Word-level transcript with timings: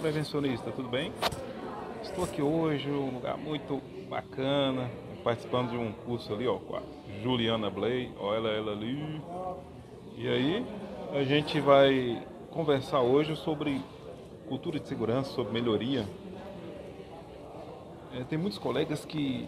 prevencionista, 0.00 0.70
tudo 0.70 0.88
bem? 0.88 1.12
Estou 2.02 2.24
aqui 2.24 2.40
hoje, 2.40 2.90
um 2.90 3.16
lugar 3.16 3.36
muito 3.36 3.82
bacana, 4.08 4.90
participando 5.22 5.70
de 5.70 5.76
um 5.76 5.92
curso 5.92 6.32
ali, 6.32 6.48
ó, 6.48 6.56
com 6.58 6.76
a 6.76 6.82
Juliana 7.22 7.68
Blay, 7.68 8.10
ó, 8.18 8.34
ela, 8.34 8.48
ela 8.48 8.72
ali. 8.72 9.20
E 10.16 10.26
aí, 10.26 10.66
a 11.12 11.22
gente 11.22 11.60
vai 11.60 12.26
conversar 12.50 13.00
hoje 13.00 13.36
sobre 13.36 13.82
cultura 14.48 14.80
de 14.80 14.88
segurança, 14.88 15.30
sobre 15.32 15.52
melhoria. 15.52 16.06
É, 18.14 18.24
tem 18.24 18.38
muitos 18.38 18.58
colegas 18.58 19.04
que 19.04 19.46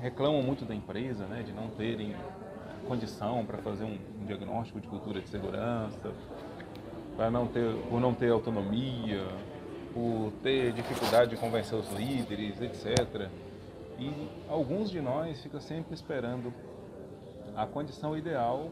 reclamam 0.00 0.40
muito 0.40 0.64
da 0.64 0.74
empresa, 0.74 1.26
né, 1.26 1.42
de 1.42 1.52
não 1.52 1.68
terem 1.68 2.14
condição 2.86 3.44
para 3.44 3.58
fazer 3.58 3.84
um, 3.84 3.98
um 4.22 4.24
diagnóstico 4.24 4.80
de 4.80 4.86
cultura 4.86 5.20
de 5.20 5.28
segurança, 5.28 6.12
para 7.16 7.28
não 7.28 7.48
ter, 7.48 7.74
por 7.88 8.00
não 8.00 8.14
ter 8.14 8.30
autonomia, 8.30 9.26
por 9.92 10.32
ter 10.42 10.72
dificuldade 10.72 11.30
de 11.30 11.36
convencer 11.36 11.78
os 11.78 11.90
líderes, 11.92 12.60
etc. 12.60 13.28
E 13.98 14.28
alguns 14.48 14.90
de 14.90 15.00
nós 15.00 15.42
fica 15.42 15.60
sempre 15.60 15.94
esperando 15.94 16.52
a 17.56 17.66
condição 17.66 18.16
ideal 18.16 18.70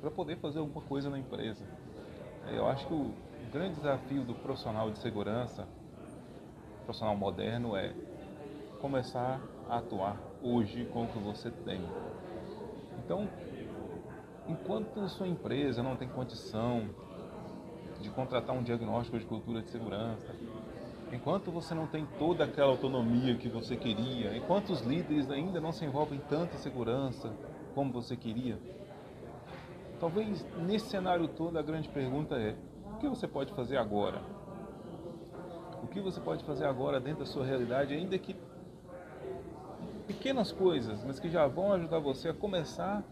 para 0.00 0.10
poder 0.10 0.36
fazer 0.36 0.58
alguma 0.58 0.82
coisa 0.82 1.10
na 1.10 1.18
empresa. 1.18 1.64
Eu 2.50 2.66
acho 2.66 2.86
que 2.86 2.94
o 2.94 3.12
grande 3.52 3.76
desafio 3.76 4.22
do 4.22 4.34
profissional 4.34 4.90
de 4.90 4.98
segurança, 4.98 5.66
profissional 6.84 7.16
moderno, 7.16 7.76
é 7.76 7.92
começar 8.80 9.40
a 9.68 9.78
atuar 9.78 10.16
hoje 10.42 10.84
com 10.92 11.04
o 11.04 11.08
que 11.08 11.18
você 11.18 11.50
tem. 11.50 11.80
Então, 12.98 13.28
enquanto 14.48 15.08
sua 15.08 15.26
empresa 15.26 15.82
não 15.82 15.96
tem 15.96 16.08
condição 16.08 16.88
de 18.04 18.10
contratar 18.10 18.54
um 18.54 18.62
diagnóstico 18.62 19.18
de 19.18 19.24
cultura 19.24 19.62
de 19.62 19.70
segurança, 19.70 20.34
enquanto 21.10 21.50
você 21.50 21.74
não 21.74 21.86
tem 21.86 22.06
toda 22.18 22.44
aquela 22.44 22.70
autonomia 22.70 23.34
que 23.34 23.48
você 23.48 23.76
queria, 23.76 24.36
enquanto 24.36 24.70
os 24.70 24.82
líderes 24.82 25.30
ainda 25.30 25.58
não 25.60 25.72
se 25.72 25.84
envolvem 25.84 26.20
tanto 26.28 26.54
em 26.54 26.58
segurança 26.58 27.32
como 27.74 27.90
você 27.90 28.14
queria, 28.14 28.58
talvez 29.98 30.44
nesse 30.66 30.90
cenário 30.90 31.26
todo 31.28 31.58
a 31.58 31.62
grande 31.62 31.88
pergunta 31.88 32.36
é: 32.36 32.54
o 32.94 32.98
que 32.98 33.08
você 33.08 33.26
pode 33.26 33.52
fazer 33.54 33.78
agora? 33.78 34.20
O 35.82 35.86
que 35.86 36.00
você 36.00 36.20
pode 36.20 36.44
fazer 36.44 36.66
agora 36.66 37.00
dentro 37.00 37.20
da 37.20 37.26
sua 37.26 37.44
realidade, 37.44 37.94
ainda 37.94 38.18
que 38.18 38.36
pequenas 40.06 40.52
coisas, 40.52 41.02
mas 41.04 41.18
que 41.18 41.30
já 41.30 41.46
vão 41.46 41.72
ajudar 41.72 41.98
você 41.98 42.28
a 42.28 42.34
começar 42.34 43.02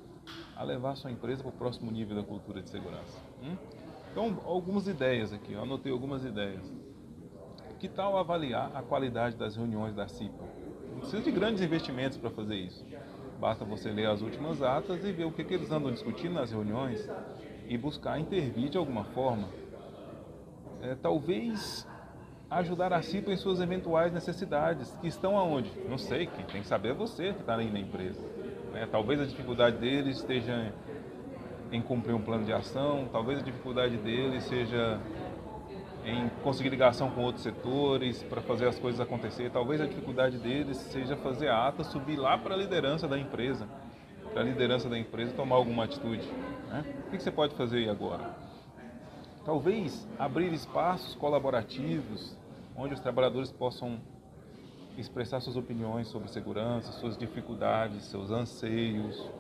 a 0.55 0.63
levar 0.63 0.93
a 0.93 0.95
sua 0.95 1.11
empresa 1.11 1.43
para 1.43 1.49
o 1.49 1.53
próximo 1.53 1.91
nível 1.91 2.15
da 2.15 2.23
cultura 2.23 2.61
de 2.61 2.69
segurança. 2.69 3.19
Hum? 3.43 3.57
Então, 4.13 4.39
algumas 4.45 4.87
ideias 4.87 5.33
aqui, 5.33 5.55
eu 5.55 5.63
anotei 5.63 5.91
algumas 5.91 6.23
ideias. 6.23 6.71
Que 7.79 7.89
tal 7.89 8.17
avaliar 8.19 8.71
a 8.75 8.83
qualidade 8.83 9.37
das 9.37 9.57
reuniões 9.57 9.95
da 9.95 10.07
CIPA? 10.07 10.45
Não 10.93 11.01
precisa 11.01 11.23
de 11.23 11.31
grandes 11.31 11.63
investimentos 11.63 12.19
para 12.19 12.29
fazer 12.29 12.57
isso. 12.57 12.85
Basta 13.41 13.65
você 13.65 13.91
ler 13.91 14.07
as 14.07 14.21
últimas 14.21 14.63
atas 14.63 15.03
e 15.03 15.13
ver 15.13 15.25
o 15.25 15.33
que, 15.33 15.43
que 15.43 15.55
eles 15.55 15.73
andam 15.73 15.91
discutindo 15.91 16.35
nas 16.35 16.53
reuniões 16.53 17.09
e 17.67 17.79
buscar 17.79 18.21
intervir 18.21 18.69
de 18.69 18.77
alguma 18.77 19.05
forma. 19.05 19.49
É, 20.83 20.95
talvez 20.95 21.89
ajudar 22.51 22.93
a 22.93 23.01
CIPA 23.01 23.33
em 23.33 23.37
suas 23.39 23.61
eventuais 23.61 24.13
necessidades, 24.13 24.95
que 25.01 25.09
estão 25.09 25.39
aonde? 25.39 25.73
Não 25.89 25.97
sei, 25.97 26.27
quem 26.27 26.45
tem 26.45 26.61
que 26.61 26.69
saber 26.69 26.91
é 26.91 26.95
você 26.95 27.33
que 27.33 27.41
está 27.41 27.57
aí 27.57 27.71
na 27.71 27.81
empresa. 27.81 28.21
Né? 28.73 28.87
Talvez 28.93 29.21
a 29.23 29.25
dificuldade 29.25 29.79
deles 29.79 30.19
esteja 30.19 30.71
em 31.73 31.81
cumprir 31.81 32.15
um 32.15 32.21
plano 32.21 32.45
de 32.45 32.53
ação, 32.53 33.09
talvez 33.11 33.39
a 33.39 33.43
dificuldade 33.43 33.97
deles 33.97 34.45
seja 34.45 35.01
em 36.05 36.29
conseguir 36.43 36.69
ligação 36.69 37.11
com 37.11 37.23
outros 37.23 37.43
setores 37.43 38.23
para 38.25 38.41
fazer 38.43 38.69
as 38.69 38.79
coisas 38.79 39.01
acontecer. 39.01 39.51
Talvez 39.51 39.81
a 39.81 39.87
dificuldade 39.87 40.37
deles 40.37 40.77
seja 40.77 41.17
fazer 41.17 41.49
a 41.49 41.69
ata 41.69 41.83
subir 41.83 42.17
lá 42.17 42.37
para 42.37 42.55
a 42.55 42.57
liderança 42.57 43.09
da 43.09 43.19
empresa, 43.19 43.67
para 44.33 44.43
a 44.43 44.45
liderança 44.45 44.89
da 44.89 44.99
empresa 44.99 45.33
tomar 45.33 45.57
alguma 45.57 45.85
atitude. 45.85 46.29
Né? 46.69 46.85
O 47.07 47.11
que 47.11 47.23
você 47.23 47.31
pode 47.31 47.55
fazer 47.55 47.79
aí 47.79 47.89
agora? 47.89 48.31
Talvez 49.45 50.07
abrir 50.19 50.53
espaços 50.53 51.15
colaborativos 51.15 52.37
onde 52.77 52.95
os 52.95 53.01
trabalhadores 53.01 53.51
possam 53.51 54.01
expressar 54.97 55.41
suas 55.41 55.57
opiniões 55.57 56.09
sobre 56.09 56.29
segurança, 56.29 56.93
suas 56.93 57.17
dificuldades, 57.17 58.05
seus 58.05 58.31
anseios. 58.31 59.31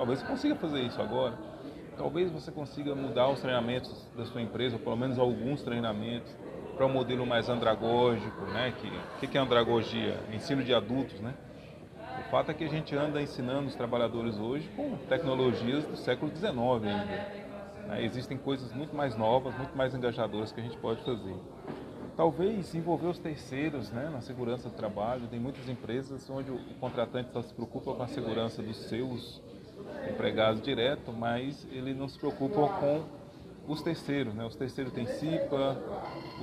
Talvez 0.00 0.20
você 0.20 0.26
consiga 0.26 0.54
fazer 0.54 0.80
isso 0.80 1.02
agora. 1.02 1.34
Talvez 1.98 2.30
você 2.30 2.50
consiga 2.50 2.94
mudar 2.94 3.28
os 3.28 3.38
treinamentos 3.38 4.08
da 4.16 4.24
sua 4.24 4.40
empresa, 4.40 4.76
ou 4.76 4.80
pelo 4.80 4.96
menos 4.96 5.18
alguns 5.18 5.62
treinamentos, 5.62 6.34
para 6.74 6.86
um 6.86 6.88
modelo 6.88 7.26
mais 7.26 7.50
andragógico, 7.50 8.40
né? 8.46 8.72
Que 9.20 9.26
que 9.26 9.36
é 9.36 9.40
andragogia? 9.42 10.18
Ensino 10.32 10.64
de 10.64 10.72
adultos, 10.72 11.20
né? 11.20 11.34
O 12.18 12.30
fato 12.30 12.50
é 12.50 12.54
que 12.54 12.64
a 12.64 12.68
gente 12.68 12.96
anda 12.96 13.20
ensinando 13.20 13.68
os 13.68 13.74
trabalhadores 13.74 14.38
hoje 14.38 14.66
com 14.74 14.96
tecnologias 15.06 15.84
do 15.84 15.98
século 15.98 16.34
XIX 16.34 16.48
ainda. 16.48 17.04
Né? 17.86 18.02
Existem 18.02 18.38
coisas 18.38 18.72
muito 18.72 18.96
mais 18.96 19.14
novas, 19.18 19.54
muito 19.58 19.76
mais 19.76 19.94
engajadoras 19.94 20.50
que 20.50 20.60
a 20.60 20.62
gente 20.62 20.78
pode 20.78 21.04
fazer. 21.04 21.36
Talvez 22.16 22.74
envolver 22.74 23.08
os 23.08 23.18
terceiros 23.18 23.90
né, 23.90 24.08
na 24.10 24.22
segurança 24.22 24.70
do 24.70 24.74
trabalho. 24.74 25.28
Tem 25.30 25.38
muitas 25.38 25.68
empresas 25.68 26.28
onde 26.30 26.50
o 26.50 26.58
contratante 26.80 27.30
só 27.34 27.42
se 27.42 27.52
preocupa 27.52 27.92
com 27.92 28.02
a 28.02 28.08
segurança 28.08 28.62
dos 28.62 28.78
seus 28.88 29.42
empregados 30.10 30.62
direto, 30.62 31.12
mas 31.12 31.66
ele 31.70 31.94
não 31.94 32.08
se 32.08 32.18
preocupa 32.18 32.68
com 32.80 33.02
os 33.66 33.82
terceiros. 33.82 34.34
Né? 34.34 34.44
Os 34.44 34.56
terceiros 34.56 34.92
têm 34.92 35.06
CIPA, 35.06 35.76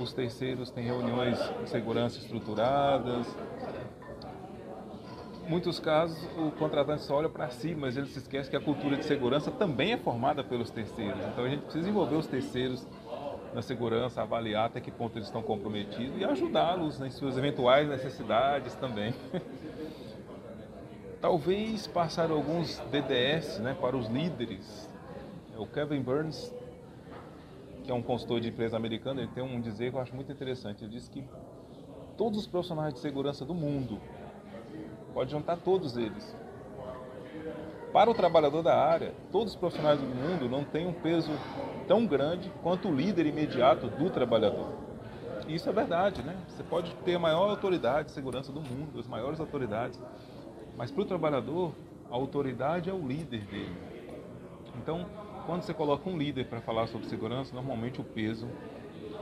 os 0.00 0.12
terceiros 0.12 0.70
têm 0.70 0.84
reuniões 0.84 1.38
de 1.62 1.68
segurança 1.68 2.18
estruturadas. 2.18 3.26
Muitos 5.46 5.80
casos, 5.80 6.18
o 6.36 6.50
contratante 6.52 7.02
só 7.02 7.16
olha 7.16 7.28
para 7.28 7.48
si, 7.48 7.74
mas 7.74 7.96
ele 7.96 8.06
se 8.06 8.18
esquece 8.18 8.50
que 8.50 8.56
a 8.56 8.60
cultura 8.60 8.96
de 8.96 9.04
segurança 9.04 9.50
também 9.50 9.92
é 9.92 9.96
formada 9.96 10.44
pelos 10.44 10.70
terceiros. 10.70 11.20
Então 11.32 11.44
a 11.44 11.48
gente 11.48 11.62
precisa 11.62 11.88
envolver 11.88 12.16
os 12.16 12.26
terceiros 12.26 12.86
na 13.54 13.62
segurança, 13.62 14.20
avaliar 14.20 14.66
até 14.66 14.78
que 14.78 14.90
ponto 14.90 15.16
eles 15.16 15.28
estão 15.28 15.42
comprometidos 15.42 16.20
e 16.20 16.24
ajudá-los 16.24 16.98
nas 16.98 17.14
suas 17.14 17.38
eventuais 17.38 17.88
necessidades 17.88 18.74
também. 18.74 19.14
Talvez 21.20 21.86
passar 21.88 22.30
alguns 22.30 22.78
DDS 22.90 23.58
né, 23.58 23.76
para 23.80 23.96
os 23.96 24.06
líderes. 24.08 24.88
O 25.56 25.66
Kevin 25.66 26.00
Burns, 26.00 26.54
que 27.82 27.90
é 27.90 27.94
um 27.94 28.02
consultor 28.02 28.40
de 28.40 28.48
empresa 28.48 28.76
americana, 28.76 29.22
ele 29.22 29.30
tem 29.34 29.42
um 29.42 29.60
dizer 29.60 29.90
que 29.90 29.96
eu 29.96 30.00
acho 30.00 30.14
muito 30.14 30.30
interessante. 30.30 30.84
Ele 30.84 30.92
diz 30.92 31.08
que 31.08 31.24
todos 32.16 32.38
os 32.38 32.46
profissionais 32.46 32.94
de 32.94 33.00
segurança 33.00 33.44
do 33.44 33.52
mundo, 33.52 34.00
pode 35.12 35.32
juntar 35.32 35.56
todos 35.56 35.96
eles, 35.96 36.36
para 37.92 38.10
o 38.10 38.14
trabalhador 38.14 38.62
da 38.62 38.76
área, 38.76 39.12
todos 39.32 39.54
os 39.54 39.58
profissionais 39.58 39.98
do 39.98 40.06
mundo 40.06 40.48
não 40.48 40.62
têm 40.62 40.86
um 40.86 40.92
peso 40.92 41.32
tão 41.88 42.06
grande 42.06 42.52
quanto 42.62 42.88
o 42.88 42.94
líder 42.94 43.26
imediato 43.26 43.88
do 43.88 44.10
trabalhador. 44.10 44.68
E 45.48 45.54
isso 45.54 45.68
é 45.68 45.72
verdade, 45.72 46.22
né? 46.22 46.36
Você 46.46 46.62
pode 46.62 46.94
ter 47.04 47.14
a 47.14 47.18
maior 47.18 47.48
autoridade 47.48 48.08
de 48.08 48.14
segurança 48.14 48.52
do 48.52 48.60
mundo, 48.60 49.00
as 49.00 49.06
maiores 49.06 49.40
autoridades, 49.40 49.98
mas 50.78 50.90
para 50.90 51.02
o 51.02 51.04
trabalhador, 51.04 51.74
a 52.10 52.14
autoridade 52.14 52.88
é 52.88 52.94
o 52.94 53.06
líder 53.06 53.44
dele. 53.44 53.76
Então, 54.78 55.04
quando 55.44 55.60
você 55.62 55.74
coloca 55.74 56.08
um 56.08 56.16
líder 56.16 56.46
para 56.46 56.62
falar 56.62 56.86
sobre 56.86 57.06
segurança, 57.06 57.54
normalmente 57.54 58.00
o 58.00 58.04
peso 58.04 58.48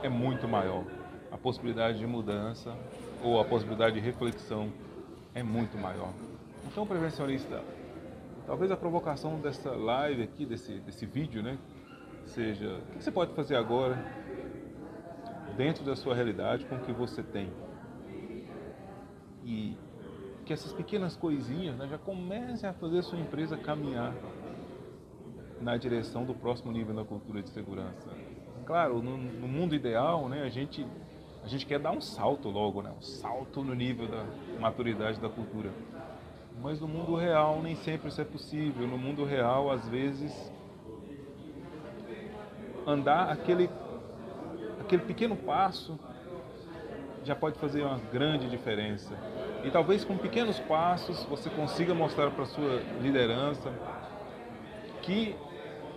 é 0.01 0.07
muito 0.07 0.47
maior. 0.47 0.85
A 1.29 1.37
possibilidade 1.37 1.99
de 1.99 2.07
mudança 2.07 2.73
ou 3.21 3.41
a 3.41 3.43
possibilidade 3.43 3.95
de 3.95 3.99
reflexão 3.99 4.71
é 5.35 5.43
muito 5.43 5.77
maior. 5.77 6.13
Então, 6.65 6.87
prevencionista 6.87 7.61
Talvez 8.47 8.71
a 8.71 8.77
provocação 8.77 9.41
dessa 9.41 9.71
live 9.71 10.23
aqui, 10.23 10.45
desse, 10.45 10.79
desse 10.79 11.05
vídeo, 11.05 11.43
né, 11.43 11.57
seja 12.27 12.77
o 12.77 12.97
que 12.97 13.03
você 13.03 13.11
pode 13.11 13.33
fazer 13.33 13.57
agora 13.57 14.01
dentro 15.57 15.83
da 15.83 15.97
sua 15.97 16.15
realidade 16.15 16.63
com 16.63 16.75
o 16.75 16.79
que 16.79 16.93
você 16.93 17.21
tem. 17.21 17.51
E 19.43 19.75
que 20.47 20.53
essas 20.53 20.71
pequenas 20.71 21.17
coisinhas 21.17 21.75
né, 21.75 21.87
já 21.89 21.97
comecem 21.97 22.69
a 22.69 22.73
fazer 22.73 22.99
a 22.99 23.03
sua 23.03 23.19
empresa 23.19 23.57
caminhar 23.57 24.15
na 25.59 25.75
direção 25.75 26.23
do 26.23 26.33
próximo 26.33 26.71
nível 26.71 26.95
da 26.95 27.03
cultura 27.03 27.43
de 27.43 27.49
segurança. 27.49 28.09
Claro, 28.65 29.01
no, 29.01 29.17
no 29.17 29.47
mundo 29.47 29.75
ideal, 29.75 30.29
né, 30.29 30.43
a 30.43 30.49
gente 30.49 30.87
a 31.43 31.47
gente 31.49 31.65
quer 31.65 31.79
dar 31.79 31.91
um 31.91 32.01
salto 32.01 32.49
logo, 32.49 32.81
né, 32.81 32.91
um 32.97 33.01
salto 33.01 33.61
no 33.61 33.75
nível 33.75 34.07
da 34.07 34.25
maturidade 34.59 35.19
da 35.19 35.29
cultura. 35.29 35.69
Mas 36.61 36.79
no 36.79 36.87
mundo 36.87 37.15
real 37.15 37.61
nem 37.61 37.75
sempre 37.75 38.07
isso 38.07 38.21
é 38.21 38.25
possível. 38.25 38.87
No 38.87 38.97
mundo 38.97 39.23
real, 39.25 39.69
às 39.69 39.87
vezes, 39.87 40.51
andar 42.85 43.29
aquele, 43.29 43.69
aquele 44.79 45.03
pequeno 45.03 45.35
passo 45.35 45.99
já 47.23 47.35
pode 47.35 47.59
fazer 47.59 47.83
uma 47.83 47.99
grande 48.11 48.49
diferença. 48.49 49.13
E 49.63 49.71
talvez 49.71 50.03
com 50.03 50.17
pequenos 50.17 50.59
passos 50.59 51.23
você 51.25 51.49
consiga 51.49 51.93
mostrar 51.93 52.31
para 52.31 52.45
sua 52.45 52.81
liderança 53.01 53.71
que 55.01 55.35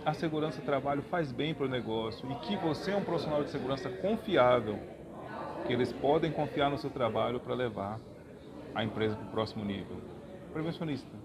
a 0.05 0.13
segurança 0.13 0.61
trabalho 0.61 1.03
faz 1.03 1.31
bem 1.31 1.53
para 1.53 1.65
o 1.65 1.69
negócio 1.69 2.29
e 2.31 2.35
que 2.35 2.55
você 2.57 2.91
é 2.91 2.95
um 2.95 3.03
profissional 3.03 3.43
de 3.43 3.51
segurança 3.51 3.89
confiável 3.89 4.79
que 5.65 5.73
eles 5.73 5.93
podem 5.93 6.31
confiar 6.31 6.69
no 6.69 6.77
seu 6.77 6.89
trabalho 6.89 7.39
para 7.39 7.53
levar 7.53 7.99
a 8.73 8.83
empresa 8.83 9.15
para 9.15 9.25
o 9.25 9.29
próximo 9.29 9.63
nível. 9.63 9.97
Prevencionista, 10.51 11.15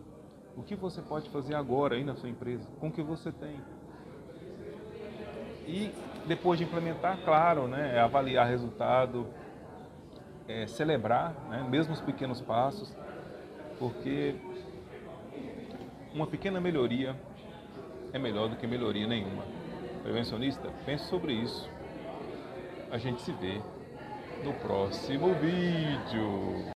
o 0.57 0.63
que 0.63 0.75
você 0.75 1.01
pode 1.01 1.29
fazer 1.31 1.55
agora 1.55 1.97
aí 1.97 2.05
na 2.05 2.15
sua 2.17 2.29
empresa, 2.29 2.69
com 2.79 2.89
o 2.89 2.93
que 2.93 3.03
você 3.03 3.33
tem? 3.33 3.57
E 5.67 5.91
depois 6.27 6.59
de 6.59 6.65
implementar, 6.65 7.19
claro, 7.25 7.67
né, 7.67 7.99
avaliar 7.99 8.47
resultado, 8.47 9.27
é 10.49 10.67
celebrar, 10.67 11.35
né, 11.49 11.67
mesmo 11.69 11.93
os 11.93 12.01
pequenos 12.01 12.41
passos, 12.41 12.95
porque 13.79 14.35
uma 16.15 16.27
pequena 16.27 16.61
melhoria 16.61 17.15
é 18.13 18.19
melhor 18.19 18.49
do 18.49 18.57
que 18.57 18.67
melhoria 18.67 19.07
nenhuma. 19.07 19.45
Prevencionista, 20.03 20.71
pense 20.85 21.05
sobre 21.05 21.33
isso. 21.33 21.69
A 22.91 22.99
gente 22.99 23.21
se 23.23 23.33
vê 23.33 23.61
no 24.45 24.55
próximo 24.55 25.35
vídeo. 25.35 26.73